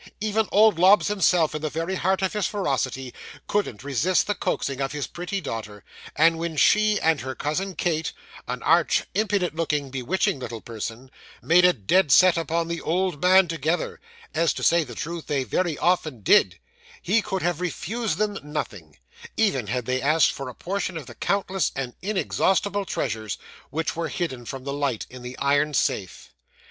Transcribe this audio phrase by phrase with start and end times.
[0.19, 3.13] Even old Lobbs himself, in the very height of his ferocity,
[3.45, 5.83] couldn't resist the coaxing of his pretty daughter;
[6.15, 8.11] and when she, and her cousin Kate
[8.47, 11.11] an arch, impudent looking, bewitching little person
[11.43, 13.99] made a dead set upon the old man together,
[14.33, 16.57] as, to say the truth, they very often did,
[17.03, 18.97] he could have refused them nothing,
[19.37, 23.37] even had they asked for a portion of the countless and inexhaustible treasures,
[23.69, 26.31] which were hidden from the light, in the iron safe.